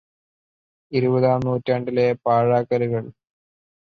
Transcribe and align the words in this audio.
ഇരുപതാം 0.91 1.39
നൂറ്റാണ്ടിലെ 1.45 2.07
പാഴാക്കലുകള് 2.25 3.11